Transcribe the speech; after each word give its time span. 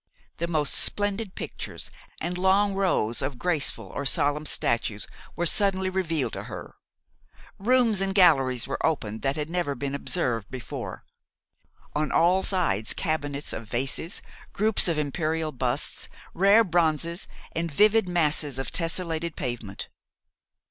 The 0.37 0.47
most 0.47 0.73
splendid 0.73 1.35
pictures 1.35 1.91
and 2.19 2.35
long 2.35 2.73
rows 2.73 3.21
of 3.21 3.37
graceful 3.37 3.85
or 3.85 4.03
solemn 4.03 4.47
statues 4.47 5.05
were 5.35 5.45
suddenly 5.45 5.91
revealed 5.91 6.33
to 6.33 6.45
her; 6.45 6.73
rooms 7.59 8.01
and 8.01 8.15
galleries 8.15 8.65
were 8.65 8.83
opened 8.83 9.21
that 9.21 9.35
had 9.35 9.47
never 9.47 9.75
been 9.75 9.93
observed 9.93 10.49
before; 10.49 11.03
on 11.95 12.11
all 12.11 12.41
sides 12.41 12.95
cabinets 12.95 13.53
of 13.53 13.67
vases, 13.67 14.23
groups 14.53 14.87
of 14.87 14.97
imperial 14.97 15.51
busts, 15.51 16.09
rare 16.33 16.63
bronzes, 16.63 17.27
and 17.51 17.71
vivid 17.71 18.09
masses 18.09 18.57
of 18.57 18.71
tesselated 18.71 19.35
pavement. 19.35 19.87